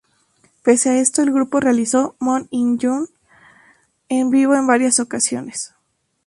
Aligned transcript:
Pese 0.63 0.89
a 0.89 0.97
esto, 0.97 1.21
el 1.21 1.31
grupo 1.31 1.59
realizó 1.59 2.15
"Moon 2.17 2.47
In 2.49 2.79
June" 2.81 3.05
en 4.09 4.31
vivo 4.31 4.55
en 4.55 4.65
varias 4.65 4.99
ocasiones. 4.99 5.75